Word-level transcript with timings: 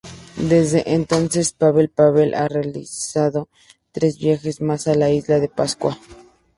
Desde 0.49 0.95
entonces 0.95 1.53
Pavel 1.53 1.89
Pavel 1.89 2.33
ha 2.33 2.47
realizado 2.47 3.49
tres 3.91 4.17
viajes 4.17 4.59
más 4.59 4.87
a 4.87 4.95
la 4.95 5.11
isla 5.11 5.39
de 5.39 5.47
Pascua. 5.47 5.99